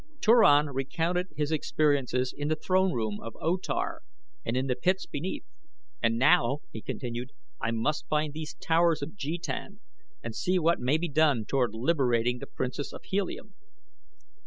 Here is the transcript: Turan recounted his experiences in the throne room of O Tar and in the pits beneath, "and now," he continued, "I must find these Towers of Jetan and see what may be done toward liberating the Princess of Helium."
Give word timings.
Turan 0.19 0.71
recounted 0.71 1.27
his 1.35 1.51
experiences 1.51 2.33
in 2.35 2.47
the 2.47 2.55
throne 2.55 2.91
room 2.91 3.19
of 3.21 3.37
O 3.39 3.55
Tar 3.55 4.01
and 4.43 4.57
in 4.57 4.65
the 4.65 4.75
pits 4.75 5.05
beneath, 5.05 5.45
"and 6.01 6.17
now," 6.17 6.61
he 6.71 6.81
continued, 6.81 7.29
"I 7.61 7.69
must 7.69 8.07
find 8.07 8.33
these 8.33 8.55
Towers 8.55 9.03
of 9.03 9.15
Jetan 9.15 9.79
and 10.23 10.35
see 10.35 10.57
what 10.57 10.79
may 10.79 10.97
be 10.97 11.07
done 11.07 11.45
toward 11.45 11.75
liberating 11.75 12.39
the 12.39 12.47
Princess 12.47 12.93
of 12.93 13.03
Helium." 13.03 13.53